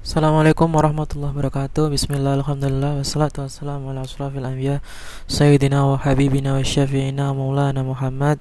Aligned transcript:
Assalamualaikum 0.00 0.72
warahmatullahi 0.72 1.28
wabarakatuh. 1.36 1.92
Bismillah, 1.92 2.40
alhamdulillah 2.40 3.04
Wassalatu 3.04 3.44
wassalamu 3.44 3.92
ala 3.92 4.08
asrafil 4.08 4.40
anbiya 4.40 4.80
Sayyidina 5.28 5.84
wa 5.84 6.00
habibina 6.00 6.56
wa 6.56 6.64
syafi'ina 6.64 7.36
Maulana 7.36 7.84
Muhammad 7.84 8.40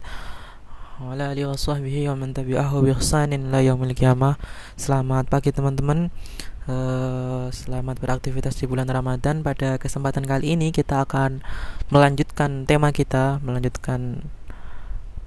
Wa 1.03 1.19
ala 1.19 1.35
alihi 1.35 1.43
wa 1.43 1.59
sahbihi 1.59 2.07
wa 2.07 2.15
man 2.15 2.31
tabi'ahu 2.31 2.87
bi 2.87 2.95
ihsanin 2.95 3.51
la 3.51 3.59
yaumil 3.59 3.91
qiyamah. 3.91 4.39
Selamat 4.79 5.27
pagi 5.27 5.51
teman-teman. 5.51 6.15
Uh, 6.63 7.51
Selamat 7.51 7.99
beraktivitas 7.99 8.55
di 8.55 8.63
bulan 8.63 8.87
Ramadan. 8.87 9.43
Pada 9.43 9.75
kesempatan 9.75 10.23
kali 10.23 10.55
ini 10.55 10.71
kita 10.71 11.03
akan 11.03 11.43
melanjutkan 11.91 12.71
tema 12.71 12.95
kita 12.95 13.43
Melanjutkan 13.43 14.23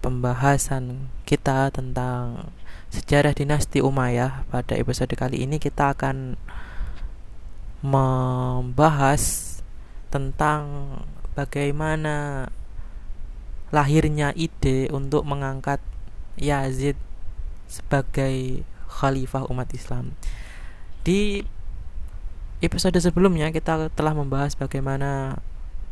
pembahasan 0.00 1.12
kita 1.28 1.68
tentang 1.76 2.48
sejarah 2.92 3.32
dinasti 3.32 3.80
Umayyah. 3.80 4.44
Pada 4.52 4.76
episode 4.76 5.16
kali 5.16 5.48
ini 5.48 5.56
kita 5.56 5.96
akan 5.96 6.36
membahas 7.82 9.58
tentang 10.12 10.94
bagaimana 11.32 12.46
lahirnya 13.72 14.36
ide 14.36 14.92
untuk 14.92 15.24
mengangkat 15.24 15.80
Yazid 16.36 16.94
sebagai 17.66 18.62
khalifah 18.92 19.48
umat 19.48 19.72
Islam. 19.72 20.12
Di 21.02 21.42
episode 22.60 23.00
sebelumnya 23.00 23.48
kita 23.50 23.88
telah 23.96 24.12
membahas 24.12 24.52
bagaimana 24.54 25.40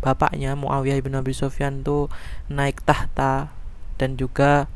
bapaknya 0.05 0.53
Muawiyah 0.55 1.01
bin 1.01 1.17
Abi 1.17 1.33
Sufyan 1.33 1.81
itu 1.81 2.13
naik 2.53 2.85
tahta 2.85 3.53
dan 3.97 4.21
juga 4.21 4.69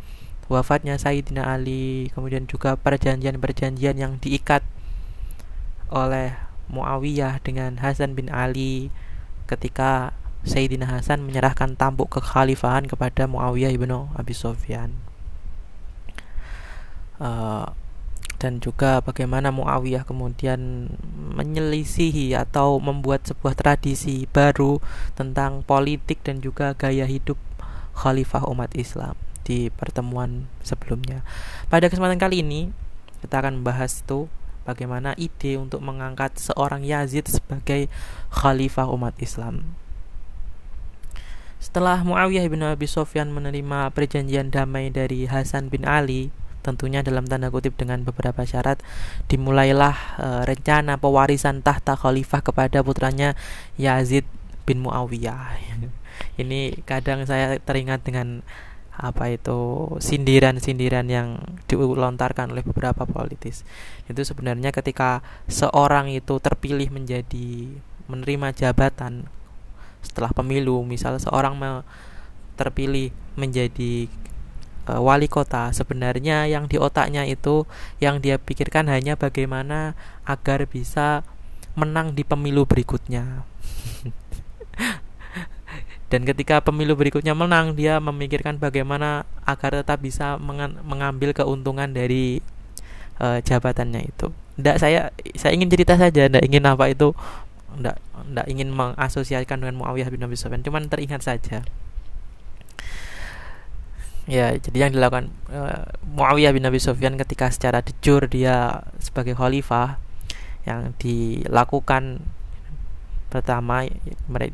wafatnya 0.48 1.00
Sayyidina 1.00 1.44
Ali, 1.48 2.12
kemudian 2.12 2.44
juga 2.44 2.76
perjanjian-perjanjian 2.76 3.96
yang 3.96 4.20
diikat 4.20 4.60
oleh 5.88 6.36
Muawiyah 6.68 7.40
dengan 7.44 7.80
Hasan 7.80 8.16
bin 8.16 8.32
Ali 8.32 8.88
ketika 9.44 10.16
Sayyidina 10.44 10.88
Hasan 10.88 11.24
menyerahkan 11.24 11.76
tampuk 11.76 12.12
kekhalifahan 12.20 12.84
kepada 12.84 13.24
Muawiyah 13.24 13.72
ibnu 13.72 14.12
Abi 14.16 14.36
Sufyan. 14.36 14.92
Uh, 17.16 17.70
dan 18.36 18.60
juga 18.60 19.00
bagaimana 19.00 19.48
Muawiyah 19.48 20.04
kemudian 20.04 20.92
menyelisihi 21.32 22.36
atau 22.36 22.76
membuat 22.76 23.24
sebuah 23.24 23.56
tradisi 23.56 24.28
baru 24.28 24.84
tentang 25.16 25.64
politik 25.64 26.20
dan 26.20 26.44
juga 26.44 26.76
gaya 26.76 27.08
hidup 27.08 27.40
khalifah 27.96 28.44
umat 28.50 28.74
Islam 28.76 29.16
di 29.44 29.68
pertemuan 29.68 30.48
sebelumnya. 30.64 31.22
Pada 31.68 31.86
kesempatan 31.92 32.18
kali 32.18 32.40
ini 32.42 32.72
kita 33.24 33.40
akan 33.40 33.60
membahas 33.60 34.04
itu 34.04 34.28
bagaimana 34.64 35.12
ide 35.20 35.60
untuk 35.60 35.84
mengangkat 35.84 36.40
seorang 36.40 36.82
Yazid 36.82 37.28
sebagai 37.28 37.92
khalifah 38.32 38.88
umat 38.90 39.14
Islam. 39.20 39.76
Setelah 41.64 42.04
Muawiyah 42.04 42.44
bin 42.52 42.60
Abi 42.60 42.84
Sofyan 42.84 43.32
menerima 43.32 43.88
perjanjian 43.96 44.52
damai 44.52 44.92
dari 44.92 45.24
Hasan 45.24 45.72
bin 45.72 45.88
Ali, 45.88 46.28
tentunya 46.60 47.00
dalam 47.00 47.24
tanda 47.24 47.48
kutip 47.48 47.76
dengan 47.80 48.04
beberapa 48.04 48.44
syarat, 48.44 48.84
dimulailah 49.32 49.96
e, 50.20 50.28
rencana 50.44 51.00
pewarisan 51.00 51.64
tahta 51.64 51.96
khalifah 51.96 52.44
kepada 52.44 52.84
putranya 52.84 53.32
Yazid 53.80 54.28
bin 54.68 54.84
Muawiyah. 54.84 55.56
Ini 56.40 56.84
kadang 56.84 57.24
saya 57.24 57.56
teringat 57.60 58.04
dengan 58.04 58.44
apa 58.94 59.26
itu 59.34 59.90
sindiran-sindiran 59.98 61.06
yang 61.10 61.42
dilontarkan 61.66 62.54
oleh 62.54 62.62
beberapa 62.62 63.02
politis 63.02 63.66
itu 64.06 64.22
sebenarnya 64.22 64.70
ketika 64.70 65.18
seorang 65.50 66.14
itu 66.14 66.38
terpilih 66.38 66.94
menjadi 66.94 67.74
menerima 68.06 68.54
jabatan 68.54 69.26
setelah 70.04 70.30
pemilu 70.30 70.86
misal 70.86 71.18
seorang 71.18 71.58
terpilih 72.54 73.10
menjadi 73.34 74.06
uh, 74.86 75.00
wali 75.02 75.26
kota 75.26 75.72
sebenarnya 75.74 76.46
yang 76.46 76.70
di 76.70 76.78
otaknya 76.78 77.26
itu 77.26 77.66
yang 77.98 78.22
dia 78.22 78.38
pikirkan 78.38 78.86
hanya 78.86 79.18
bagaimana 79.18 79.98
agar 80.22 80.68
bisa 80.70 81.26
menang 81.74 82.14
di 82.14 82.22
pemilu 82.22 82.62
berikutnya 82.68 83.42
dan 86.14 86.22
ketika 86.22 86.62
pemilu 86.62 86.94
berikutnya 86.94 87.34
menang 87.34 87.74
dia 87.74 87.98
memikirkan 87.98 88.62
bagaimana 88.62 89.26
agar 89.42 89.82
tetap 89.82 89.98
bisa 89.98 90.38
mengambil 90.86 91.34
keuntungan 91.34 91.90
dari 91.90 92.38
uh, 93.18 93.42
jabatannya 93.42 94.06
itu. 94.06 94.30
Tidak 94.54 94.78
saya 94.78 95.10
saya 95.34 95.58
ingin 95.58 95.66
cerita 95.66 95.98
saja, 95.98 96.30
tidak 96.30 96.46
ingin 96.46 96.62
apa 96.70 96.86
itu, 96.86 97.10
tidak 97.82 97.98
tidak 97.98 98.46
ingin 98.46 98.70
mengasosiasikan 98.70 99.58
dengan 99.58 99.74
Muawiyah 99.82 100.06
bin 100.14 100.22
Abi 100.22 100.38
Sufyan, 100.38 100.62
cuman 100.62 100.86
teringat 100.86 101.26
saja. 101.26 101.66
Ya, 104.30 104.54
jadi 104.54 104.86
yang 104.86 104.94
dilakukan 104.94 105.34
uh, 105.50 105.98
Muawiyah 106.14 106.54
bin 106.54 106.62
Abi 106.62 106.78
Sufyan 106.78 107.18
ketika 107.18 107.50
secara 107.50 107.82
dejur 107.82 108.30
dia 108.30 108.86
sebagai 109.02 109.34
khalifah 109.34 109.98
yang 110.62 110.94
dilakukan 111.02 112.22
Pertama, 113.34 113.82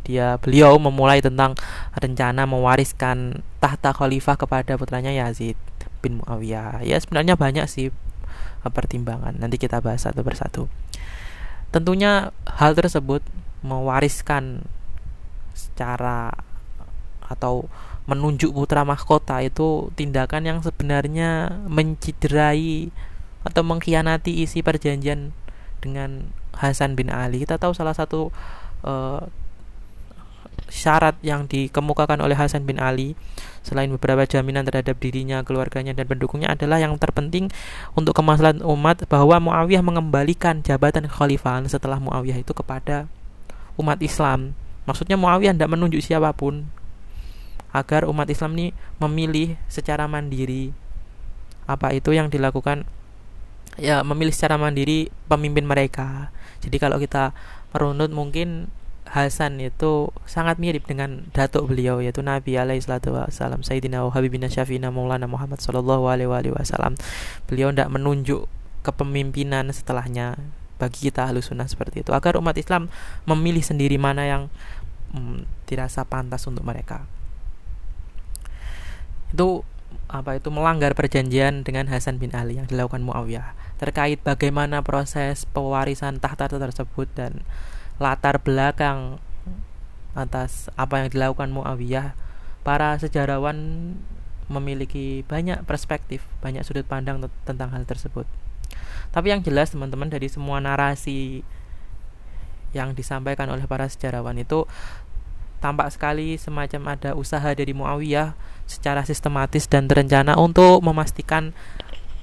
dia 0.09 0.41
beliau 0.41 0.81
memulai 0.81 1.21
tentang 1.21 1.53
rencana 1.93 2.49
mewariskan 2.49 3.45
tahta 3.61 3.93
khalifah 3.93 4.41
kepada 4.41 4.81
putranya 4.81 5.13
Yazid 5.13 5.61
bin 6.01 6.25
Muawiyah. 6.25 6.81
Ya 6.89 6.97
sebenarnya 6.97 7.37
banyak 7.37 7.69
sih 7.69 7.93
eh, 7.93 8.73
pertimbangan. 8.73 9.37
Nanti 9.37 9.61
kita 9.61 9.85
bahas 9.85 10.09
satu 10.09 10.25
persatu. 10.25 10.73
Tentunya 11.69 12.33
hal 12.49 12.73
tersebut 12.73 13.21
mewariskan 13.61 14.65
secara 15.53 16.33
atau 17.29 17.69
menunjuk 18.09 18.57
putra 18.57 18.83
mahkota 18.83 19.45
itu 19.45 19.93
tindakan 19.95 20.43
yang 20.49 20.59
sebenarnya 20.65 21.61
menciderai 21.69 22.89
atau 23.45 23.63
mengkhianati 23.63 24.41
isi 24.41 24.65
perjanjian 24.65 25.37
dengan 25.85 26.33
Hasan 26.57 26.99
bin 26.99 27.13
Ali. 27.13 27.45
Kita 27.45 27.61
tahu 27.61 27.77
salah 27.77 27.95
satu 27.95 28.35
uh, 28.87 29.27
syarat 30.71 31.19
yang 31.21 31.51
dikemukakan 31.51 32.23
oleh 32.23 32.39
Hasan 32.39 32.63
bin 32.65 32.79
Ali 32.79 33.19
selain 33.61 33.91
beberapa 33.93 34.25
jaminan 34.25 34.65
terhadap 34.65 34.97
dirinya, 34.97 35.45
keluarganya 35.45 35.93
dan 35.93 36.09
pendukungnya 36.09 36.57
adalah 36.57 36.81
yang 36.81 36.97
terpenting 36.97 37.53
untuk 37.93 38.17
kemaslahatan 38.17 38.65
umat 38.65 39.05
bahwa 39.11 39.37
Muawiyah 39.37 39.85
mengembalikan 39.85 40.65
jabatan 40.65 41.05
kekhalifahan 41.11 41.69
setelah 41.69 42.01
Muawiyah 42.01 42.41
itu 42.41 42.57
kepada 42.57 43.11
umat 43.77 44.01
Islam. 44.01 44.57
Maksudnya 44.89 45.21
Muawiyah 45.21 45.53
tidak 45.53 45.71
menunjuk 45.77 46.01
siapa 46.01 46.33
pun 46.33 46.73
agar 47.71 48.09
umat 48.09 48.27
Islam 48.27 48.57
ini 48.59 48.67
memilih 48.99 49.55
secara 49.71 50.11
mandiri 50.11 50.75
apa 51.71 51.95
itu 51.95 52.11
yang 52.11 52.27
dilakukan 52.27 52.83
ya 53.79 54.03
memilih 54.03 54.35
secara 54.35 54.59
mandiri 54.59 55.13
pemimpin 55.31 55.63
mereka. 55.63 56.35
Jadi 56.61 56.77
kalau 56.77 57.01
kita 57.01 57.33
merunut 57.73 58.13
mungkin 58.13 58.69
Hasan 59.11 59.59
itu 59.59 60.15
sangat 60.23 60.63
mirip 60.63 60.87
dengan 60.87 61.27
datuk 61.35 61.67
beliau 61.67 61.99
yaitu 61.99 62.23
Nabi 62.23 62.55
alaihi 62.55 62.79
salatu 62.79 63.11
wasallam 63.11 63.67
Sayyidina 63.67 64.07
wa 64.07 64.15
Habibina 64.15 64.47
Syafi'ina 64.47 64.95
Maulana 64.95 65.27
Muhammad 65.27 65.59
sallallahu 65.59 66.07
alaihi 66.07 66.55
wasallam. 66.55 66.95
Beliau 67.51 67.75
tidak 67.75 67.91
menunjuk 67.91 68.47
kepemimpinan 68.87 69.75
setelahnya 69.75 70.39
bagi 70.79 71.11
kita 71.11 71.27
ahlu 71.27 71.43
sunnah 71.43 71.67
seperti 71.67 72.07
itu 72.07 72.15
agar 72.15 72.39
umat 72.39 72.55
Islam 72.55 72.87
memilih 73.27 73.61
sendiri 73.61 73.99
mana 73.99 74.31
yang 74.31 74.43
hmm, 75.11 75.43
dirasa 75.67 76.07
pantas 76.07 76.47
untuk 76.47 76.63
mereka. 76.63 77.03
Itu 79.35 79.67
apa 80.07 80.39
itu 80.39 80.55
melanggar 80.55 80.95
perjanjian 80.95 81.67
dengan 81.67 81.91
Hasan 81.91 82.23
bin 82.23 82.31
Ali 82.31 82.63
yang 82.63 82.71
dilakukan 82.71 83.03
Muawiyah 83.03 83.70
terkait 83.81 84.21
bagaimana 84.21 84.85
proses 84.85 85.49
pewarisan 85.49 86.21
tahta 86.21 86.53
tersebut 86.53 87.09
dan 87.17 87.41
latar 87.97 88.37
belakang 88.37 89.17
atas 90.13 90.69
apa 90.77 91.01
yang 91.01 91.09
dilakukan 91.09 91.49
Muawiyah, 91.49 92.13
para 92.61 92.93
sejarawan 93.01 93.57
memiliki 94.53 95.25
banyak 95.25 95.65
perspektif, 95.65 96.21
banyak 96.45 96.61
sudut 96.61 96.85
pandang 96.85 97.25
tentang 97.49 97.73
hal 97.73 97.89
tersebut. 97.89 98.29
Tapi 99.15 99.33
yang 99.33 99.41
jelas 99.41 99.73
teman-teman 99.73 100.13
dari 100.13 100.29
semua 100.29 100.61
narasi 100.61 101.41
yang 102.77 102.93
disampaikan 102.93 103.49
oleh 103.51 103.65
para 103.65 103.89
sejarawan 103.89 104.39
itu 104.39 104.69
tampak 105.59 105.93
sekali 105.93 106.37
semacam 106.37 106.97
ada 106.99 107.11
usaha 107.17 107.51
dari 107.53 107.73
Muawiyah 107.73 108.35
secara 108.65 109.03
sistematis 109.09 109.67
dan 109.67 109.87
terencana 109.87 110.39
untuk 110.39 110.81
memastikan 110.83 111.57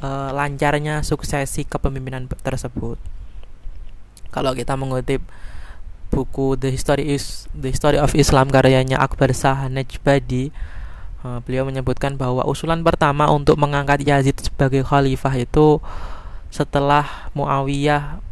uh, 0.01 0.29
lancarnya 0.33 1.01
suksesi 1.01 1.65
kepemimpinan 1.65 2.29
tersebut. 2.41 2.97
Kalau 4.29 4.51
kita 4.53 4.77
mengutip 4.77 5.23
buku 6.11 6.55
The 6.55 6.71
History 6.71 7.13
is 7.15 7.51
The 7.51 7.73
History 7.73 7.99
of 7.99 8.15
Islam 8.15 8.47
karyanya 8.47 8.99
Akbar 9.01 9.31
Shah 9.35 9.67
Najbadi 9.67 10.53
uh, 11.23 11.39
beliau 11.43 11.67
menyebutkan 11.67 12.15
bahwa 12.15 12.47
usulan 12.47 12.81
pertama 12.81 13.27
untuk 13.27 13.59
mengangkat 13.59 14.03
Yazid 14.07 14.39
sebagai 14.39 14.87
khalifah 14.87 15.35
itu 15.35 15.83
setelah 16.47 17.29
Muawiyah 17.35 18.23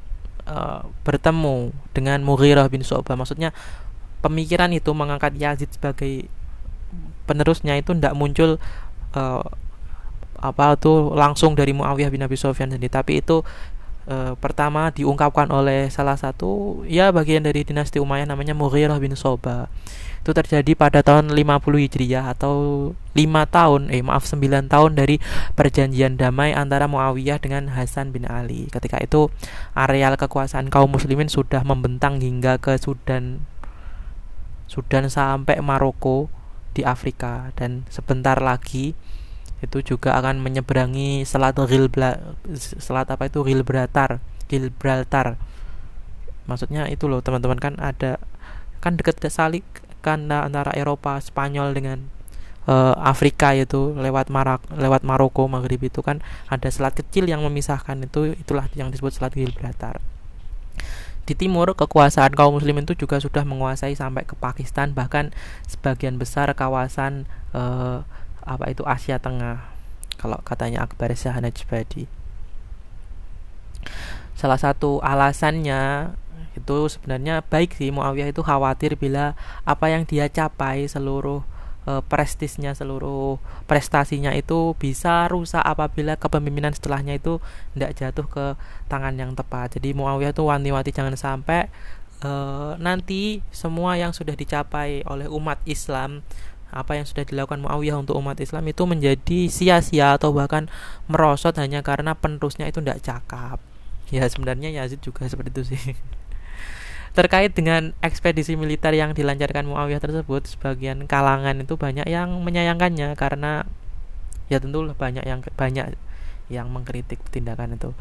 uh, 0.48 0.88
bertemu 1.04 1.76
dengan 1.92 2.24
Mughirah 2.24 2.72
bin 2.72 2.82
Syu'bah 2.86 3.20
maksudnya 3.20 3.52
pemikiran 4.24 4.72
itu 4.72 4.90
mengangkat 4.96 5.36
Yazid 5.36 5.70
sebagai 5.76 6.32
penerusnya 7.28 7.76
itu 7.76 7.92
tidak 7.92 8.16
muncul 8.16 8.62
apa 10.40 10.76
tuh 10.80 11.14
langsung 11.16 11.56
dari 11.56 11.72
Muawiyah 11.72 12.12
bin 12.12 12.24
Abi 12.24 12.36
Sufyan 12.40 12.72
sendiri. 12.72 12.92
Tapi 12.92 13.24
itu 13.24 13.42
e, 14.08 14.38
pertama 14.40 14.90
diungkapkan 14.94 15.50
oleh 15.50 15.90
salah 15.90 16.16
satu 16.18 16.82
ya 16.86 17.10
bagian 17.10 17.44
dari 17.46 17.66
dinasti 17.66 17.98
Umayyah 18.02 18.30
namanya 18.30 18.54
Mughirah 18.58 18.98
bin 19.02 19.14
Soba. 19.18 19.68
Itu 20.26 20.34
terjadi 20.34 20.74
pada 20.74 21.06
tahun 21.06 21.38
50 21.38 21.86
Hijriah 21.86 22.34
atau 22.34 22.90
5 23.14 23.22
tahun 23.54 23.94
eh 23.94 24.02
maaf 24.02 24.26
9 24.26 24.42
tahun 24.74 24.92
dari 24.98 25.22
perjanjian 25.54 26.18
damai 26.18 26.50
antara 26.50 26.90
Muawiyah 26.90 27.38
dengan 27.38 27.70
Hasan 27.70 28.10
bin 28.10 28.26
Ali. 28.26 28.66
Ketika 28.74 28.98
itu 28.98 29.30
areal 29.78 30.18
kekuasaan 30.18 30.74
kaum 30.74 30.90
muslimin 30.90 31.30
sudah 31.30 31.62
membentang 31.62 32.18
hingga 32.18 32.58
ke 32.58 32.74
Sudan 32.82 33.46
Sudan 34.66 35.06
sampai 35.14 35.62
Maroko 35.62 36.28
di 36.74 36.82
Afrika. 36.82 37.54
Dan 37.56 37.86
sebentar 37.88 38.42
lagi 38.42 38.98
itu 39.64 39.96
juga 39.96 40.20
akan 40.20 40.44
menyeberangi 40.44 41.24
selat 41.24 41.56
Gilbra, 41.56 42.20
selat 42.58 43.08
apa 43.08 43.32
itu? 43.32 43.44
Gibraltar 43.44 44.20
Gibraltar 44.52 45.40
maksudnya 46.46 46.86
itu 46.90 47.10
loh 47.10 47.26
teman-teman 47.26 47.58
kan 47.58 47.74
ada 47.82 48.22
kan 48.80 48.94
dekat 48.94 49.18
salik 49.34 49.66
kan 50.06 50.30
antara 50.30 50.70
Eropa 50.78 51.18
Spanyol 51.18 51.74
dengan 51.74 52.06
uh, 52.70 52.94
Afrika 53.02 53.58
itu 53.58 53.98
lewat 53.98 54.30
Marak 54.30 54.62
lewat 54.70 55.02
Maroko 55.02 55.50
Maghrib 55.50 55.82
itu 55.82 56.06
kan 56.06 56.22
ada 56.46 56.70
selat 56.70 56.94
kecil 56.94 57.26
yang 57.26 57.42
memisahkan 57.42 57.98
itu 58.06 58.38
itulah 58.38 58.70
yang 58.78 58.94
disebut 58.94 59.18
selat 59.18 59.34
Gibraltar 59.34 59.98
di 61.26 61.34
timur 61.34 61.74
kekuasaan 61.74 62.38
kaum 62.38 62.54
muslim 62.62 62.86
itu 62.86 62.94
juga 62.94 63.18
sudah 63.18 63.42
menguasai 63.42 63.98
sampai 63.98 64.30
ke 64.30 64.38
Pakistan 64.38 64.94
bahkan 64.94 65.34
sebagian 65.66 66.22
besar 66.22 66.54
kawasan 66.54 67.26
uh, 67.58 68.06
apa 68.46 68.70
itu 68.70 68.86
Asia 68.86 69.18
Tengah? 69.18 69.74
Kalau 70.16 70.40
katanya 70.46 70.86
Akbar 70.88 71.12
Najbadi 71.12 72.08
salah 74.36 74.60
satu 74.60 75.00
alasannya 75.00 76.12
itu 76.56 76.78
sebenarnya 76.92 77.44
baik 77.48 77.76
sih 77.76 77.92
Muawiyah 77.92 78.32
itu 78.32 78.44
khawatir 78.44 79.00
bila 79.00 79.36
apa 79.64 79.92
yang 79.92 80.04
dia 80.04 80.28
capai 80.28 80.88
seluruh 80.88 81.44
e, 81.88 82.04
prestisnya 82.08 82.76
seluruh 82.76 83.40
prestasinya 83.68 84.36
itu 84.36 84.76
bisa 84.76 85.28
rusak 85.32 85.64
apabila 85.64 86.20
kepemimpinan 86.20 86.76
setelahnya 86.76 87.16
itu 87.20 87.40
tidak 87.76 87.92
jatuh 87.96 88.28
ke 88.28 88.46
tangan 88.92 89.16
yang 89.16 89.32
tepat. 89.36 89.80
Jadi 89.80 89.96
Muawiyah 89.96 90.36
itu 90.36 90.44
wanti-wanti 90.48 90.92
jangan 90.96 91.16
sampai 91.16 91.68
e, 92.24 92.32
nanti 92.80 93.40
semua 93.52 94.00
yang 94.00 94.16
sudah 94.16 94.36
dicapai 94.36 95.04
oleh 95.08 95.28
umat 95.32 95.60
Islam 95.68 96.24
apa 96.74 96.98
yang 96.98 97.06
sudah 97.08 97.24
dilakukan 97.24 97.62
Muawiyah 97.62 98.02
untuk 98.02 98.18
umat 98.18 98.38
Islam 98.42 98.66
itu 98.68 98.84
menjadi 98.84 99.40
sia-sia 99.48 100.18
atau 100.18 100.34
bahkan 100.36 100.68
merosot 101.08 101.56
hanya 101.62 101.86
karena 101.86 102.18
penerusnya 102.18 102.68
itu 102.68 102.82
tidak 102.82 103.02
cakap. 103.06 103.58
Ya 104.14 104.26
sebenarnya 104.30 104.70
Yazid 104.70 105.02
juga 105.02 105.26
seperti 105.32 105.50
itu 105.56 105.64
sih. 105.76 105.98
Terkait 107.16 107.56
dengan 107.56 107.96
ekspedisi 108.04 108.60
militer 108.60 108.92
yang 108.92 109.16
dilancarkan 109.16 109.64
Muawiyah 109.72 110.04
tersebut, 110.04 110.52
sebagian 110.52 111.08
kalangan 111.08 111.56
itu 111.64 111.80
banyak 111.80 112.04
yang 112.12 112.44
menyayangkannya 112.44 113.16
karena 113.16 113.64
ya 114.52 114.60
tentu 114.60 114.84
banyak 114.84 115.24
yang 115.24 115.40
banyak 115.56 115.96
yang 116.52 116.68
mengkritik 116.70 117.24
tindakan 117.32 117.80
itu. 117.80 117.96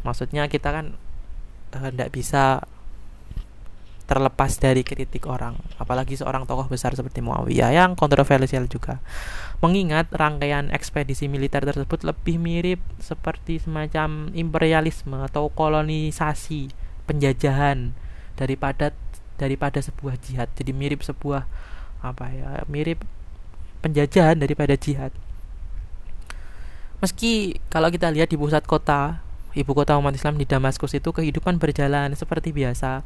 Maksudnya 0.00 0.48
kita 0.48 0.72
kan 0.72 0.96
tidak 1.68 2.08
uh, 2.08 2.14
bisa 2.14 2.64
terlepas 4.08 4.56
dari 4.56 4.80
kritik 4.80 5.28
orang, 5.28 5.60
apalagi 5.76 6.16
seorang 6.16 6.48
tokoh 6.48 6.64
besar 6.64 6.96
seperti 6.96 7.20
Muawiyah 7.20 7.76
yang 7.76 7.92
kontroversial 7.92 8.64
juga. 8.64 9.04
Mengingat 9.60 10.08
rangkaian 10.08 10.72
ekspedisi 10.72 11.28
militer 11.28 11.60
tersebut 11.60 12.08
lebih 12.08 12.40
mirip 12.40 12.80
seperti 13.04 13.60
semacam 13.60 14.32
imperialisme 14.32 15.12
atau 15.20 15.52
kolonisasi, 15.52 16.72
penjajahan 17.04 17.92
daripada 18.40 18.96
daripada 19.36 19.84
sebuah 19.84 20.16
jihad. 20.24 20.48
Jadi 20.56 20.72
mirip 20.72 21.04
sebuah 21.04 21.44
apa 22.00 22.32
ya, 22.32 22.64
mirip 22.64 23.04
penjajahan 23.84 24.40
daripada 24.40 24.72
jihad. 24.72 25.12
Meski 27.04 27.60
kalau 27.68 27.92
kita 27.92 28.08
lihat 28.08 28.32
di 28.32 28.40
pusat 28.40 28.64
kota, 28.64 29.20
ibu 29.52 29.76
kota 29.76 30.00
umat 30.00 30.16
Islam 30.16 30.40
di 30.40 30.48
Damaskus 30.48 30.96
itu 30.96 31.12
kehidupan 31.12 31.60
berjalan 31.60 32.16
seperti 32.16 32.56
biasa 32.56 33.04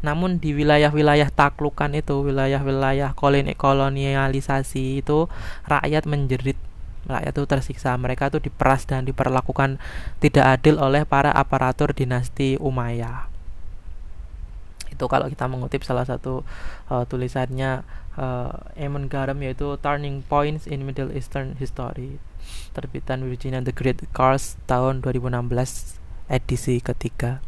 namun 0.00 0.40
di 0.40 0.56
wilayah-wilayah 0.56 1.28
taklukan 1.28 1.92
itu, 1.92 2.24
wilayah-wilayah 2.24 3.12
kolonialisasi 3.56 5.04
itu 5.04 5.28
rakyat 5.68 6.08
menjerit. 6.08 6.56
Rakyat 7.08 7.32
itu 7.32 7.44
tersiksa. 7.48 7.96
Mereka 7.96 8.28
itu 8.32 8.40
diperas 8.40 8.84
dan 8.84 9.08
diperlakukan 9.08 9.80
tidak 10.20 10.60
adil 10.60 10.80
oleh 10.80 11.04
para 11.08 11.32
aparatur 11.32 11.92
dinasti 11.92 12.60
Umayyah. 12.60 13.28
Itu 14.92 15.08
kalau 15.08 15.32
kita 15.32 15.48
mengutip 15.48 15.80
salah 15.80 16.04
satu 16.04 16.44
uh, 16.92 17.04
tulisannya 17.08 17.84
uh, 18.20 18.76
Eamon 18.76 19.08
Garam 19.08 19.40
yaitu 19.40 19.80
Turning 19.80 20.20
Points 20.24 20.68
in 20.68 20.84
Middle 20.84 21.12
Eastern 21.16 21.56
History 21.56 22.20
terbitan 22.72 23.26
Virginia 23.26 23.60
the 23.60 23.74
Great 23.74 24.00
Cars 24.16 24.56
tahun 24.64 25.04
2016 25.04 26.00
edisi 26.30 26.78
ketiga 26.78 27.42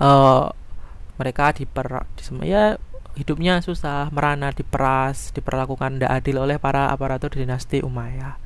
uh, 0.00 0.52
mereka 1.16 1.52
diper 1.56 2.04
ya 2.44 2.76
hidupnya 3.16 3.64
susah 3.64 4.12
merana 4.12 4.52
diperas 4.52 5.32
diperlakukan 5.32 5.96
tidak 5.96 6.12
adil 6.20 6.44
oleh 6.44 6.60
para 6.60 6.92
aparatur 6.92 7.32
dinasti 7.32 7.80
Umayyah. 7.80 8.36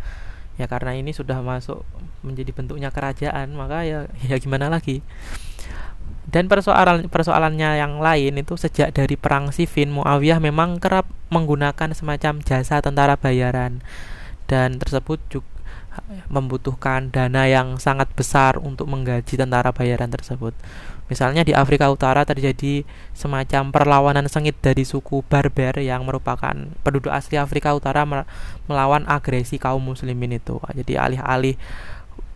Ya 0.60 0.68
karena 0.70 0.94
ini 0.94 1.10
sudah 1.10 1.40
masuk 1.42 1.82
menjadi 2.22 2.52
bentuknya 2.54 2.94
kerajaan 2.94 3.50
maka 3.56 3.82
ya 3.82 4.06
ya 4.22 4.38
gimana 4.38 4.70
lagi? 4.70 5.02
Dan 6.30 6.46
persoalan 6.46 7.10
persoalannya 7.10 7.82
yang 7.82 7.98
lain 7.98 8.38
itu 8.38 8.54
sejak 8.54 8.94
dari 8.94 9.18
perang 9.18 9.50
Siffin 9.50 9.90
Muawiyah 9.90 10.38
memang 10.38 10.78
kerap 10.78 11.10
menggunakan 11.34 11.90
semacam 11.90 12.38
jasa 12.38 12.78
tentara 12.78 13.18
bayaran. 13.18 13.82
Dan 14.46 14.78
tersebut 14.78 15.18
juga 15.26 15.50
membutuhkan 16.30 17.10
dana 17.10 17.50
yang 17.50 17.82
sangat 17.82 18.06
besar 18.14 18.62
untuk 18.62 18.86
menggaji 18.86 19.34
tentara 19.34 19.74
bayaran 19.74 20.06
tersebut 20.06 20.54
Misalnya 21.10 21.42
di 21.42 21.50
Afrika 21.50 21.90
Utara 21.90 22.22
terjadi 22.22 22.86
semacam 23.12 23.74
perlawanan 23.74 24.30
sengit 24.30 24.54
dari 24.62 24.86
suku 24.86 25.26
Barber 25.26 25.82
yang 25.82 26.06
merupakan 26.06 26.54
penduduk 26.86 27.10
asli 27.10 27.34
Afrika 27.34 27.74
Utara 27.74 28.06
melawan 28.70 29.02
agresi 29.10 29.58
kaum 29.58 29.82
muslimin 29.82 30.38
itu. 30.38 30.62
Jadi 30.70 30.94
alih-alih 30.94 31.58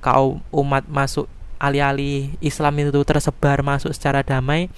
kaum 0.02 0.42
umat 0.50 0.84
masuk 0.90 1.30
alih-alih 1.62 2.34
Islam 2.42 2.74
itu 2.82 3.00
tersebar 3.06 3.62
masuk 3.64 3.94
secara 3.94 4.20
damai, 4.20 4.68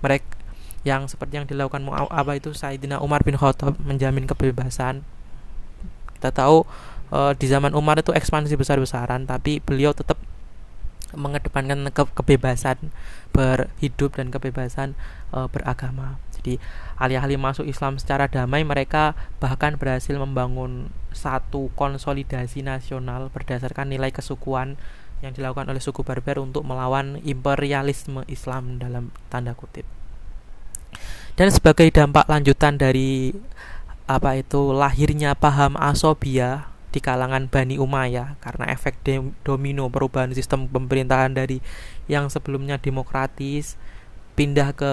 mereka 0.00 0.40
yang 0.82 1.06
seperti 1.06 1.38
yang 1.38 1.46
dilakukan 1.46 1.86
apa 2.10 2.34
itu 2.34 2.50
Sayyidina 2.50 2.98
Umar 2.98 3.22
bin 3.22 3.38
Khattab 3.38 3.78
menjamin 3.78 4.26
kebebasan. 4.26 5.06
Kita 6.18 6.34
tahu 6.34 6.66
e, 7.14 7.38
di 7.38 7.46
zaman 7.46 7.78
Umar 7.78 8.02
itu 8.02 8.10
ekspansi 8.10 8.58
besar-besaran, 8.58 9.22
tapi 9.30 9.62
beliau 9.62 9.94
tetap 9.94 10.18
mengedepankan 11.14 11.88
ke 11.92 12.02
kebebasan 12.16 12.92
berhidup 13.32 14.16
dan 14.16 14.28
kebebasan 14.28 14.96
e, 15.32 15.48
beragama. 15.48 16.20
Jadi 16.36 16.58
alih-alih 16.98 17.38
masuk 17.38 17.64
Islam 17.68 17.96
secara 17.96 18.26
damai, 18.26 18.66
mereka 18.66 19.14
bahkan 19.38 19.78
berhasil 19.78 20.12
membangun 20.18 20.90
satu 21.14 21.70
konsolidasi 21.78 22.66
nasional 22.66 23.30
berdasarkan 23.30 23.92
nilai 23.92 24.10
kesukuan 24.10 24.80
yang 25.22 25.30
dilakukan 25.30 25.70
oleh 25.70 25.78
suku 25.78 26.02
Barbar 26.02 26.42
untuk 26.42 26.66
melawan 26.66 27.22
imperialisme 27.22 28.26
Islam 28.26 28.82
dalam 28.82 29.14
tanda 29.30 29.54
kutip. 29.54 29.86
Dan 31.38 31.48
sebagai 31.48 31.88
dampak 31.88 32.28
lanjutan 32.28 32.76
dari 32.76 33.32
apa 34.10 34.34
itu 34.36 34.74
lahirnya 34.74 35.38
paham 35.38 35.78
asobia 35.78 36.71
di 36.92 37.00
kalangan 37.00 37.48
Bani 37.48 37.80
Umayyah 37.80 38.36
karena 38.44 38.68
efek 38.68 39.00
domino 39.42 39.88
perubahan 39.88 40.36
sistem 40.36 40.68
pemerintahan 40.68 41.32
dari 41.32 41.64
yang 42.06 42.28
sebelumnya 42.28 42.76
demokratis 42.76 43.80
pindah 44.36 44.76
ke 44.76 44.92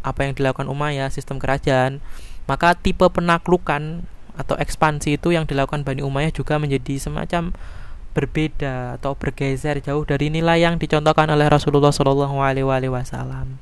apa 0.00 0.20
yang 0.24 0.32
dilakukan 0.32 0.72
Umayyah 0.72 1.12
sistem 1.12 1.36
kerajaan 1.36 2.00
maka 2.48 2.72
tipe 2.72 3.04
penaklukan 3.04 4.08
atau 4.38 4.56
ekspansi 4.56 5.20
itu 5.20 5.36
yang 5.36 5.44
dilakukan 5.44 5.84
Bani 5.84 6.00
Umayyah 6.00 6.32
juga 6.32 6.56
menjadi 6.56 6.96
semacam 6.96 7.52
berbeda 8.16 8.96
atau 8.98 9.12
bergeser 9.14 9.78
jauh 9.84 10.02
dari 10.02 10.32
nilai 10.32 10.64
yang 10.64 10.80
dicontohkan 10.80 11.28
oleh 11.28 11.46
Rasulullah 11.46 11.92
Shallallahu 11.92 12.40
Alaihi 12.40 12.90
Wasallam. 12.90 13.60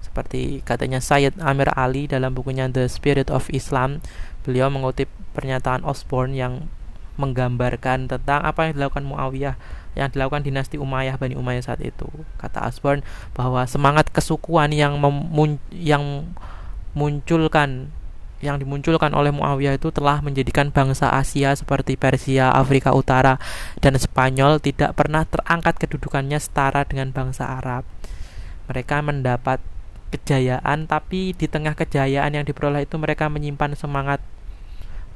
Seperti 0.00 0.64
katanya 0.64 1.02
Sayyid 1.02 1.36
Amir 1.44 1.68
Ali 1.76 2.08
dalam 2.08 2.32
bukunya 2.32 2.70
The 2.72 2.88
Spirit 2.88 3.28
of 3.28 3.52
Islam 3.52 4.00
beliau 4.46 4.70
mengutip 4.72 5.10
pernyataan 5.36 5.84
Osborne 5.84 6.32
yang 6.32 6.70
menggambarkan 7.16 8.08
tentang 8.08 8.40
apa 8.44 8.68
yang 8.68 8.80
dilakukan 8.80 9.04
Muawiyah 9.04 9.56
yang 9.96 10.12
dilakukan 10.12 10.44
dinasti 10.44 10.76
Umayyah 10.76 11.16
Bani 11.16 11.34
Umayyah 11.34 11.64
saat 11.64 11.80
itu. 11.80 12.06
Kata 12.36 12.68
Asborn 12.68 13.00
bahwa 13.32 13.64
semangat 13.64 14.12
kesukuan 14.12 14.70
yang 14.70 15.00
memun 15.00 15.56
yang 15.72 16.28
munculkan 16.92 17.92
yang 18.44 18.60
dimunculkan 18.60 19.16
oleh 19.16 19.32
Muawiyah 19.32 19.80
itu 19.80 19.88
telah 19.88 20.20
menjadikan 20.20 20.68
bangsa 20.68 21.08
Asia 21.08 21.56
seperti 21.56 21.96
Persia, 21.96 22.52
Afrika 22.52 22.92
Utara, 22.92 23.40
dan 23.80 23.96
Spanyol 23.96 24.60
tidak 24.60 24.92
pernah 24.92 25.24
terangkat 25.24 25.80
kedudukannya 25.80 26.36
setara 26.36 26.84
dengan 26.84 27.16
bangsa 27.16 27.48
Arab. 27.48 27.88
Mereka 28.68 29.00
mendapat 29.00 29.64
kejayaan, 30.12 30.84
tapi 30.84 31.32
di 31.32 31.48
tengah 31.48 31.72
kejayaan 31.72 32.36
yang 32.36 32.44
diperoleh 32.44 32.84
itu 32.84 33.00
mereka 33.00 33.32
menyimpan 33.32 33.72
semangat 33.72 34.20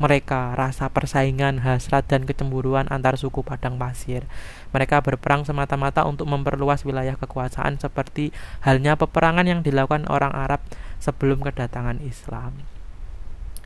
mereka, 0.00 0.56
rasa 0.56 0.88
persaingan, 0.88 1.60
hasrat, 1.60 2.08
dan 2.08 2.24
kecemburuan 2.24 2.88
antar 2.88 3.20
suku 3.20 3.44
padang 3.44 3.76
pasir. 3.76 4.24
Mereka 4.72 5.04
berperang 5.04 5.44
semata-mata 5.44 6.08
untuk 6.08 6.24
memperluas 6.24 6.88
wilayah 6.88 7.20
kekuasaan 7.20 7.76
seperti 7.76 8.32
halnya 8.64 8.96
peperangan 8.96 9.44
yang 9.44 9.60
dilakukan 9.60 10.08
orang 10.08 10.32
Arab 10.32 10.64
sebelum 11.04 11.44
kedatangan 11.44 12.00
Islam. 12.00 12.64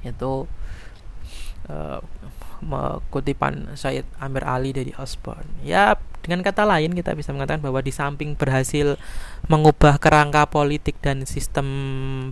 Itu 0.02 0.50
uh, 1.70 2.02
kutipan 3.14 3.76
Said 3.78 4.08
Amir 4.18 4.42
Ali 4.42 4.74
dari 4.74 4.90
Osborne. 4.96 5.46
Ya, 5.62 5.94
dengan 6.24 6.40
kata 6.40 6.64
lain 6.64 6.96
kita 6.96 7.12
bisa 7.12 7.36
mengatakan 7.36 7.60
bahwa 7.60 7.84
di 7.84 7.92
samping 7.92 8.32
berhasil 8.32 8.96
mengubah 9.44 10.00
kerangka 10.00 10.48
politik 10.48 10.96
dan 11.04 11.28
sistem 11.28 11.68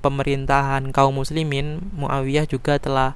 pemerintahan 0.01 0.89
kaum 0.97 1.21
muslimin, 1.21 1.85
Muawiyah 1.93 2.49
juga 2.49 2.81
telah 2.81 3.13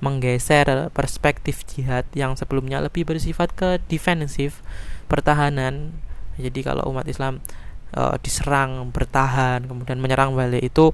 menggeser 0.00 0.88
perspektif 0.96 1.64
jihad 1.68 2.08
yang 2.16 2.34
sebelumnya 2.34 2.80
lebih 2.80 3.04
bersifat 3.04 3.52
ke 3.52 3.78
defensif 3.88 4.64
pertahanan. 5.06 5.92
Jadi 6.40 6.64
kalau 6.64 6.88
umat 6.88 7.04
Islam 7.04 7.44
uh, 7.94 8.16
diserang 8.20 8.88
bertahan 8.90 9.68
kemudian 9.68 10.00
menyerang 10.00 10.32
balik 10.32 10.64
itu 10.64 10.92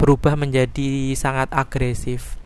berubah 0.00 0.34
menjadi 0.34 1.12
sangat 1.12 1.52
agresif. 1.52 2.40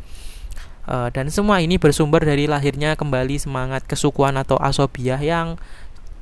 Uh, 0.84 1.08
dan 1.14 1.32
semua 1.32 1.64
ini 1.64 1.80
bersumber 1.80 2.20
dari 2.20 2.44
lahirnya 2.44 2.92
kembali 2.92 3.40
semangat 3.40 3.88
kesukuan 3.88 4.36
atau 4.36 4.60
asobiah 4.60 5.16
yang 5.16 5.56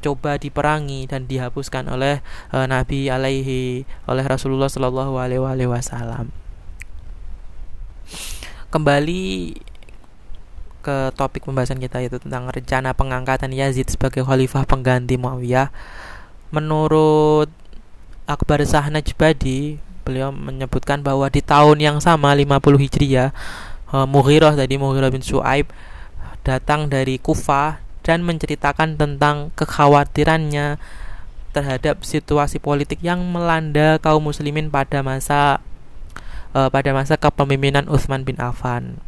coba 0.02 0.36
diperangi 0.36 1.06
dan 1.06 1.26
dihapuskan 1.30 1.88
oleh 1.88 2.20
uh, 2.50 2.66
Nabi 2.66 3.08
alaihi 3.08 3.86
oleh 4.06 4.24
Rasulullah 4.26 4.70
Shallallahu 4.70 5.18
alaihi 5.18 5.70
wasallam 5.70 6.34
kembali 8.72 9.52
ke 10.82 11.12
topik 11.14 11.44
pembahasan 11.44 11.78
kita 11.78 12.00
itu 12.00 12.16
tentang 12.18 12.48
rencana 12.48 12.96
pengangkatan 12.96 13.52
Yazid 13.52 13.92
sebagai 13.92 14.24
khalifah 14.24 14.64
pengganti 14.64 15.20
Muawiyah. 15.20 15.68
Menurut 16.50 17.52
Akbar 18.24 18.64
Sah 18.64 18.88
Najbadi, 18.88 19.76
beliau 20.02 20.32
menyebutkan 20.32 21.04
bahwa 21.04 21.28
di 21.28 21.44
tahun 21.44 21.78
yang 21.78 21.98
sama 22.00 22.34
50 22.34 22.80
Hijriah, 22.80 23.30
eh, 23.94 24.06
Mughirah 24.08 24.56
tadi 24.56 24.80
Mughirah 24.80 25.12
bin 25.12 25.22
Su'aib 25.22 25.70
datang 26.42 26.90
dari 26.90 27.22
Kufah 27.22 27.78
dan 28.02 28.26
menceritakan 28.26 28.98
tentang 28.98 29.54
kekhawatirannya 29.54 30.82
terhadap 31.54 32.02
situasi 32.02 32.58
politik 32.58 32.98
yang 33.04 33.22
melanda 33.22 34.00
kaum 34.02 34.26
muslimin 34.26 34.72
pada 34.72 35.04
masa 35.04 35.62
uh, 36.56 36.68
pada 36.68 36.90
masa 36.96 37.18
kepemimpinan 37.18 37.88
Utsman 37.88 38.24
bin 38.24 38.38
Affan. 38.40 39.00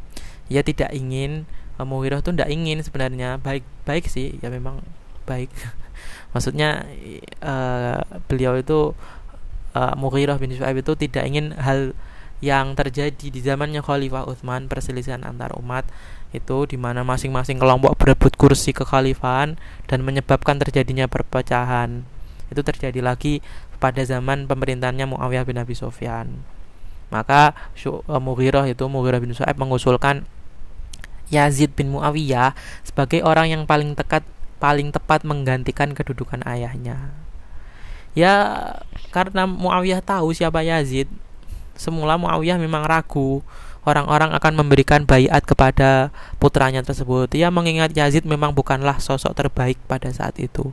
Ia 0.53 0.61
tidak 0.61 0.93
ingin 0.93 1.49
uh, 1.81 1.87
Mughirah 1.87 2.21
itu 2.21 2.31
tidak 2.33 2.51
ingin 2.53 2.81
sebenarnya 2.85 3.41
baik 3.41 3.65
baik 3.89 4.09
sih 4.09 4.37
ya 4.41 4.49
memang 4.53 4.85
baik. 5.25 5.53
Maksudnya 6.37 6.85
uh, 7.41 8.03
beliau 8.27 8.59
itu 8.59 8.93
uh, 9.77 9.95
Mughirah 9.95 10.37
bin 10.37 10.53
Shu'aib 10.53 10.83
itu 10.83 10.93
tidak 10.99 11.25
ingin 11.29 11.55
hal 11.57 11.95
yang 12.43 12.77
terjadi 12.77 13.33
di 13.33 13.41
zamannya 13.41 13.81
Khalifah 13.81 14.29
Utsman 14.29 14.69
perselisihan 14.69 15.25
antar 15.25 15.57
umat 15.57 15.89
itu 16.35 16.67
di 16.67 16.75
mana 16.75 17.07
masing-masing 17.07 17.63
kelompok 17.63 17.95
berebut 17.95 18.35
kursi 18.35 18.75
kekhalifahan 18.75 19.55
dan 19.87 19.99
menyebabkan 20.03 20.59
terjadinya 20.59 21.07
perpecahan. 21.07 22.03
Itu 22.51 22.67
terjadi 22.67 23.01
lagi 23.01 23.39
pada 23.79 24.03
zaman 24.03 24.51
pemerintahannya 24.51 25.15
Muawiyah 25.15 25.47
bin 25.47 25.63
Abi 25.63 25.79
Sufyan. 25.79 26.43
Maka 27.12 27.56
uh, 27.84 28.20
Mughirah 28.20 28.68
itu 28.68 28.84
Mughirah 28.87 29.20
bin 29.20 29.32
Su'aib 29.32 29.56
mengusulkan 29.56 30.25
Yazid 31.32 31.73
bin 31.73 31.90
Muawiyah 31.92 32.52
sebagai 32.84 33.25
orang 33.25 33.49
yang 33.50 33.62
paling 33.64 33.96
tekat 33.96 34.23
paling 34.61 34.92
tepat 34.92 35.25
menggantikan 35.25 35.92
kedudukan 35.92 36.40
ayahnya. 36.44 37.12
Ya 38.14 38.34
karena 39.11 39.49
Muawiyah 39.49 40.04
tahu 40.04 40.30
siapa 40.30 40.62
Yazid, 40.62 41.11
semula 41.75 42.14
Muawiyah 42.20 42.61
memang 42.61 42.87
ragu 42.87 43.42
orang-orang 43.84 44.32
akan 44.32 44.52
memberikan 44.64 45.04
bayat 45.04 45.44
kepada 45.44 46.08
putranya 46.40 46.80
tersebut. 46.80 47.28
Ia 47.37 47.52
mengingat 47.52 47.92
Yazid 47.92 48.25
memang 48.25 48.56
bukanlah 48.56 48.96
sosok 48.99 49.37
terbaik 49.37 49.76
pada 49.84 50.08
saat 50.08 50.40
itu. 50.40 50.73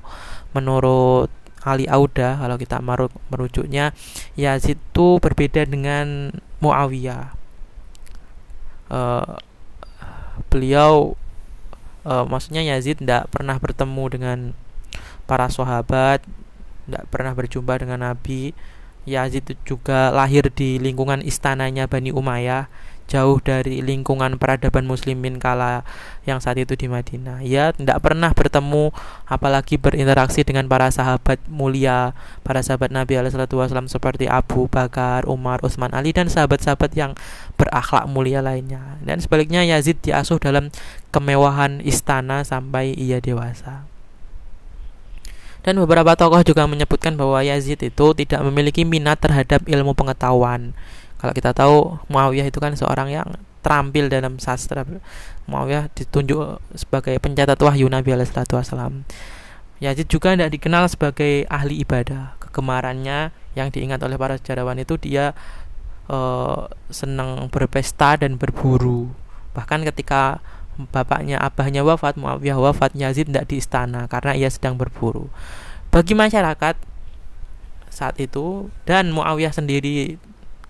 Menurut 0.56 1.28
Ali 1.62 1.86
Auda 1.86 2.42
kalau 2.42 2.58
kita 2.58 2.82
merujuknya 3.30 3.94
Yazid 4.34 4.82
itu 4.82 5.08
berbeda 5.22 5.66
dengan 5.70 6.34
Muawiyah. 6.62 7.38
Uh, 8.92 9.40
beliau 10.52 11.16
uh, 12.04 12.26
maksudnya 12.28 12.66
Yazid 12.66 13.00
tidak 13.00 13.32
pernah 13.32 13.56
bertemu 13.56 14.06
dengan 14.12 14.40
para 15.30 15.48
sahabat 15.48 16.26
tidak 16.90 17.04
pernah 17.08 17.32
berjumpa 17.32 17.80
dengan 17.80 18.04
Nabi 18.04 18.52
Yazid 19.10 19.58
juga 19.66 20.14
lahir 20.14 20.50
di 20.54 20.78
lingkungan 20.78 21.26
istananya 21.26 21.90
Bani 21.90 22.14
Umayyah 22.14 22.70
jauh 23.12 23.44
dari 23.44 23.84
lingkungan 23.84 24.40
peradaban 24.40 24.88
muslimin 24.88 25.36
kala 25.36 25.84
yang 26.24 26.40
saat 26.40 26.56
itu 26.64 26.80
di 26.80 26.88
Madinah. 26.88 27.44
Ia 27.44 27.76
tidak 27.76 28.00
pernah 28.00 28.32
bertemu 28.32 28.96
apalagi 29.28 29.76
berinteraksi 29.76 30.48
dengan 30.48 30.72
para 30.72 30.88
sahabat 30.88 31.44
mulia, 31.52 32.16
para 32.48 32.64
sahabat 32.64 32.88
Nabi 32.96 33.20
Wasallam 33.20 33.92
seperti 33.92 34.32
Abu 34.32 34.72
Bakar, 34.72 35.28
Umar, 35.28 35.60
Utsman, 35.60 35.92
Ali 35.92 36.16
dan 36.16 36.32
sahabat-sahabat 36.32 36.96
yang 36.96 37.12
berakhlak 37.60 38.08
mulia 38.08 38.40
lainnya. 38.40 38.96
Dan 39.04 39.20
sebaliknya 39.20 39.68
Yazid 39.68 40.00
diasuh 40.00 40.40
dalam 40.40 40.72
kemewahan 41.12 41.84
istana 41.84 42.48
sampai 42.48 42.96
ia 42.96 43.20
dewasa. 43.20 43.91
Dan 45.62 45.78
beberapa 45.78 46.18
tokoh 46.18 46.42
juga 46.42 46.66
menyebutkan 46.66 47.14
bahwa 47.14 47.38
Yazid 47.46 47.86
itu 47.86 48.06
tidak 48.18 48.42
memiliki 48.42 48.82
minat 48.82 49.22
terhadap 49.22 49.62
ilmu 49.70 49.94
pengetahuan. 49.94 50.74
Kalau 51.22 51.34
kita 51.38 51.54
tahu 51.54 52.02
Muawiyah 52.10 52.50
itu 52.50 52.58
kan 52.58 52.74
seorang 52.74 53.14
yang 53.14 53.30
terampil 53.62 54.10
dalam 54.10 54.42
sastra. 54.42 54.82
Muawiyah 55.46 55.94
ditunjuk 55.94 56.58
sebagai 56.74 57.14
pencatat 57.22 57.62
wahyu 57.62 57.86
Nabi 57.86 58.10
Wasallam. 58.18 59.06
Yazid 59.82 60.10
juga 60.10 60.34
tidak 60.34 60.54
dikenal 60.54 60.90
sebagai 60.90 61.46
ahli 61.46 61.86
ibadah. 61.86 62.38
Kegemarannya 62.42 63.30
yang 63.54 63.70
diingat 63.70 64.02
oleh 64.02 64.18
para 64.18 64.42
sejarawan 64.42 64.82
itu 64.82 64.98
dia 64.98 65.38
uh, 66.10 66.70
senang 66.90 67.50
berpesta 67.54 68.18
dan 68.18 68.38
berburu. 68.38 69.14
Bahkan 69.54 69.86
ketika 69.94 70.42
bapaknya 70.92 71.38
abahnya 71.42 71.84
wafat, 71.84 72.16
Muawiyah 72.16 72.60
wafat, 72.60 72.96
Yazid 72.96 73.30
tidak 73.32 73.52
di 73.52 73.60
istana 73.60 74.08
karena 74.08 74.38
ia 74.38 74.48
sedang 74.48 74.80
berburu. 74.80 75.28
Bagi 75.92 76.16
masyarakat 76.16 76.76
saat 77.92 78.16
itu 78.24 78.72
dan 78.88 79.12
Muawiyah 79.12 79.52
sendiri 79.52 80.16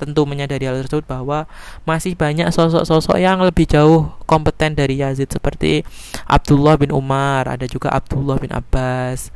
tentu 0.02 0.26
menyadari 0.26 0.66
hal 0.66 0.82
tersebut 0.82 1.06
bahwa 1.06 1.46
masih 1.86 2.18
banyak 2.18 2.50
sosok-sosok 2.50 3.22
yang 3.22 3.38
lebih 3.46 3.70
jauh 3.70 4.10
kompeten 4.26 4.74
dari 4.74 4.98
Yazid 4.98 5.30
seperti 5.30 5.86
Abdullah 6.26 6.74
bin 6.82 6.90
Umar, 6.90 7.46
ada 7.46 7.70
juga 7.70 7.94
Abdullah 7.94 8.42
bin 8.42 8.50
Abbas, 8.50 9.30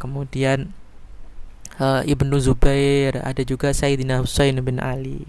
kemudian 0.00 0.72
uh, 1.76 2.00
Ibnu 2.00 2.40
Zubair, 2.40 3.20
ada 3.20 3.44
juga 3.44 3.76
Sayyidina 3.76 4.24
Husain 4.24 4.56
bin 4.64 4.80
Ali. 4.80 5.28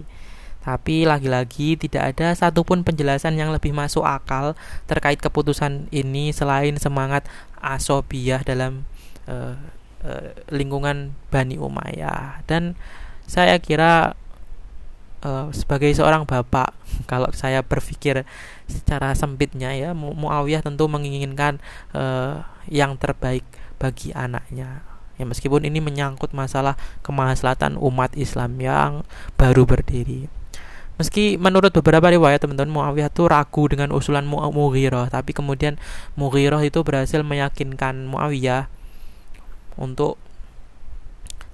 Tapi 0.58 1.06
lagi-lagi 1.06 1.78
tidak 1.78 2.14
ada 2.14 2.34
satupun 2.34 2.82
penjelasan 2.82 3.38
yang 3.38 3.54
lebih 3.54 3.70
masuk 3.70 4.02
akal 4.02 4.58
terkait 4.90 5.16
keputusan 5.22 5.86
ini 5.94 6.34
selain 6.34 6.76
semangat 6.76 7.24
asobiah 7.62 8.42
dalam 8.42 8.84
uh, 9.30 9.54
uh, 10.02 10.28
lingkungan 10.50 11.14
Bani 11.30 11.56
Umayyah. 11.56 12.42
Dan 12.50 12.74
saya 13.24 13.56
kira 13.62 14.18
uh, 15.22 15.48
sebagai 15.54 15.94
seorang 15.94 16.26
bapak 16.26 16.74
kalau 17.10 17.30
saya 17.32 17.62
berpikir 17.62 18.26
secara 18.66 19.14
sempitnya 19.14 19.72
ya 19.72 19.94
Mu 19.94 20.12
Muawiyah 20.12 20.66
tentu 20.66 20.90
menginginkan 20.90 21.62
uh, 21.94 22.44
yang 22.66 22.98
terbaik 22.98 23.46
bagi 23.78 24.10
anaknya. 24.12 24.82
Ya 25.18 25.26
meskipun 25.26 25.66
ini 25.66 25.82
menyangkut 25.82 26.30
masalah 26.30 26.78
kemaslahatan 27.02 27.74
umat 27.78 28.14
Islam 28.14 28.54
yang 28.62 29.02
baru 29.34 29.66
berdiri 29.66 30.37
Meski 30.98 31.38
menurut 31.38 31.70
beberapa 31.70 32.10
riwayat 32.10 32.42
teman-teman 32.42 32.74
Muawiyah 32.74 33.06
itu 33.06 33.30
ragu 33.30 33.70
dengan 33.70 33.94
usulan 33.94 34.26
Mughirah, 34.26 35.06
tapi 35.06 35.30
kemudian 35.30 35.78
Mughirah 36.18 36.58
itu 36.66 36.82
berhasil 36.82 37.22
meyakinkan 37.22 38.10
Muawiyah 38.10 38.66
untuk 39.78 40.18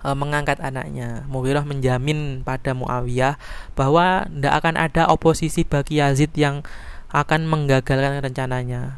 e, 0.01 0.09
mengangkat 0.17 0.65
anaknya. 0.65 1.29
Mughirah 1.29 1.69
menjamin 1.69 2.41
pada 2.41 2.73
Muawiyah 2.73 3.37
bahwa 3.77 4.25
tidak 4.33 4.55
akan 4.65 4.75
ada 4.81 5.13
oposisi 5.13 5.69
bagi 5.69 6.01
Yazid 6.01 6.33
yang 6.41 6.65
akan 7.13 7.45
menggagalkan 7.45 8.25
rencananya. 8.25 8.97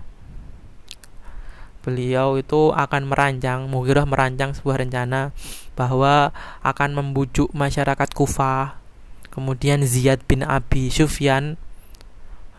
Beliau 1.83 2.39
itu 2.39 2.71
akan 2.71 3.11
merancang, 3.11 3.67
Mughirah 3.67 4.07
merancang 4.07 4.55
sebuah 4.55 4.79
rencana 4.79 5.35
bahwa 5.75 6.31
akan 6.63 6.91
membujuk 6.95 7.51
masyarakat 7.51 8.15
Kufah. 8.15 8.86
Kemudian 9.37 9.85
Ziyad 9.85 10.25
bin 10.25 10.41
Abi 10.41 10.89
Sufyan 10.89 11.61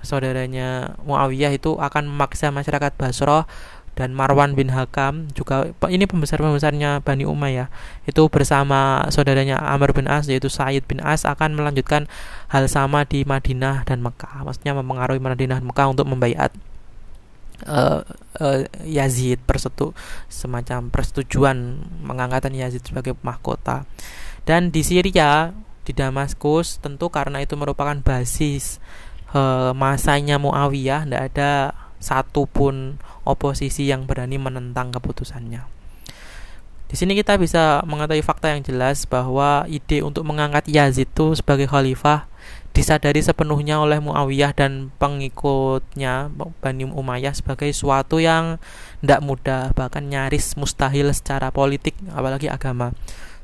saudaranya 0.05 0.93
Muawiyah 1.01 1.57
itu 1.57 1.73
akan 1.81 2.05
memaksa 2.05 2.53
masyarakat 2.53 2.93
Basrah 2.93 3.49
dan 3.97 4.13
Marwan 4.13 4.53
bin 4.53 4.69
Hakam 4.69 5.25
juga 5.33 5.73
ini 5.89 6.05
pembesar-pembesarnya 6.05 7.01
Bani 7.01 7.25
Umayyah 7.25 7.65
itu 8.05 8.21
bersama 8.29 9.01
saudaranya 9.09 9.57
Amr 9.57 9.89
bin 9.97 10.05
As 10.05 10.29
yaitu 10.29 10.53
Said 10.53 10.85
bin 10.85 11.01
As 11.01 11.25
akan 11.25 11.57
melanjutkan 11.57 12.05
hal 12.53 12.69
sama 12.69 13.09
di 13.09 13.25
Madinah 13.25 13.89
dan 13.89 14.05
Mekah. 14.05 14.45
Maksudnya 14.45 14.77
mempengaruhi 14.77 15.17
Madinah 15.17 15.57
dan 15.57 15.65
Mekah 15.65 15.89
untuk 15.89 16.05
membaiat 16.05 16.53
uh, 17.65 18.05
uh, 18.37 18.59
Yazid 18.85 19.41
persetu 19.49 19.97
semacam 20.29 20.93
persetujuan 20.93 21.81
mengangkatan 22.05 22.53
Yazid 22.53 22.85
sebagai 22.85 23.17
mahkota. 23.25 23.89
Dan 24.45 24.69
di 24.69 24.85
Syria 24.85 25.57
di 25.87 25.95
Damaskus 25.95 26.83
tentu 26.83 27.07
karena 27.07 27.39
itu 27.39 27.55
merupakan 27.55 27.95
basis 28.03 28.83
uh, 29.31 29.71
masanya 29.71 30.35
Muawiyah 30.35 31.07
tidak 31.07 31.23
ada 31.31 31.51
satupun 32.03 32.99
oposisi 33.23 33.87
yang 33.87 34.03
berani 34.03 34.35
menentang 34.35 34.91
keputusannya. 34.91 35.63
Di 36.87 36.95
sini 36.95 37.19
kita 37.19 37.35
bisa 37.35 37.83
mengetahui 37.83 38.23
fakta 38.23 38.55
yang 38.55 38.63
jelas 38.63 39.03
bahwa 39.03 39.67
ide 39.67 39.99
untuk 39.99 40.23
mengangkat 40.23 40.71
Yazid 40.71 41.11
itu 41.11 41.35
sebagai 41.35 41.67
khalifah 41.67 42.31
disadari 42.71 43.19
sepenuhnya 43.19 43.83
oleh 43.83 43.99
Muawiyah 43.99 44.55
dan 44.55 44.93
pengikutnya 44.95 46.31
Bani 46.63 46.87
Umayyah 46.87 47.35
sebagai 47.35 47.73
suatu 47.75 48.23
yang 48.23 48.61
tidak 49.03 49.19
mudah 49.19 49.61
bahkan 49.75 50.07
nyaris 50.07 50.55
mustahil 50.55 51.11
secara 51.11 51.51
politik 51.51 51.97
apalagi 52.13 52.47
agama 52.47 52.93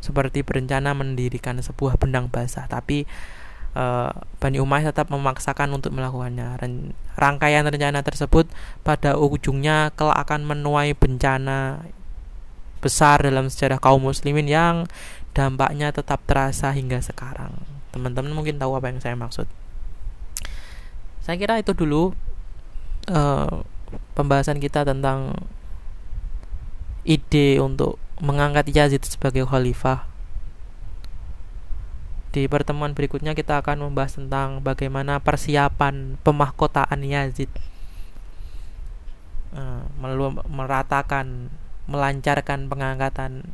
seperti 0.03 0.43
berencana 0.43 0.91
mendirikan 0.91 1.55
sebuah 1.63 1.95
benang 1.95 2.27
basah 2.27 2.67
tapi 2.67 3.07
uh, 3.77 4.12
Bani 4.43 4.60
Umayyah 4.60 4.91
tetap 4.91 5.07
memaksakan 5.07 5.72
untuk 5.72 5.95
melakukannya. 5.95 6.60
Ren 6.60 6.74
rangkaian 7.15 7.63
rencana 7.63 8.03
tersebut 8.03 8.50
pada 8.83 9.15
ujungnya 9.15 9.95
kelak 9.95 10.19
akan 10.27 10.43
menuai 10.43 10.91
bencana 10.98 11.88
besar 12.83 13.24
dalam 13.24 13.48
sejarah 13.48 13.79
kaum 13.79 14.03
muslimin 14.03 14.51
yang 14.51 14.75
dampaknya 15.31 15.95
tetap 15.95 16.19
terasa 16.27 16.75
hingga 16.75 17.00
sekarang. 17.00 17.55
Teman-teman 17.95 18.36
mungkin 18.36 18.60
tahu 18.60 18.75
apa 18.75 18.91
yang 18.91 19.00
saya 19.00 19.15
maksud. 19.15 19.48
Saya 21.24 21.39
kira 21.39 21.55
itu 21.63 21.72
dulu 21.72 22.12
uh, 23.07 23.63
pembahasan 24.12 24.60
kita 24.60 24.83
tentang 24.83 25.39
ide 27.07 27.63
untuk 27.63 28.02
mengangkat 28.24 28.72
Yazid 28.72 29.03
sebagai 29.03 29.44
khalifah 29.44 30.08
di 32.34 32.50
pertemuan 32.50 32.96
berikutnya 32.98 33.36
kita 33.38 33.62
akan 33.62 33.92
membahas 33.92 34.18
tentang 34.18 34.63
bagaimana 34.63 35.22
persiapan 35.22 36.18
pemahkotaan 36.25 37.03
Yazid 37.06 37.51
uh, 39.53 39.86
meratakan 40.50 41.53
melancarkan 41.86 42.72
pengangkatan 42.72 43.53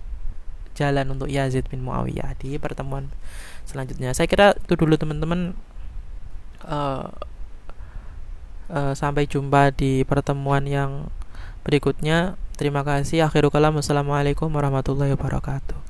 jalan 0.77 1.11
untuk 1.11 1.27
Yazid 1.27 1.67
bin 1.67 1.83
Muawiyah 1.83 2.39
di 2.39 2.55
pertemuan 2.55 3.11
selanjutnya. 3.67 4.15
Saya 4.15 4.31
kira 4.31 4.55
itu 4.55 4.73
dulu 4.79 4.95
teman-teman. 4.95 5.57
Uh, 6.59 7.07
uh, 8.71 8.93
sampai 8.95 9.27
jumpa 9.27 9.75
di 9.75 10.07
pertemuan 10.07 10.63
yang 10.63 11.11
berikutnya. 11.67 12.39
Terima 12.59 12.83
kasih. 12.83 13.23
Akhirul 13.23 13.55
kalam. 13.55 13.79
Wassalamualaikum 13.79 14.51
warahmatullahi 14.51 15.15
wabarakatuh. 15.15 15.88